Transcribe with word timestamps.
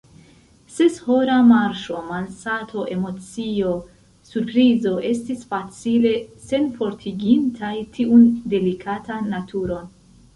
Seshora 0.75 1.33
marŝo, 1.49 1.97
malsato, 2.05 2.85
emocio, 2.95 3.73
surprizo, 4.29 4.93
estis 5.09 5.43
facile 5.51 6.15
senfortigintaj 6.47 7.73
tiun 7.99 8.25
delikatan 8.55 9.29
naturon. 9.35 9.93